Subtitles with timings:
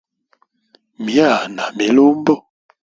[1.03, 2.33] Myaa na milumbo.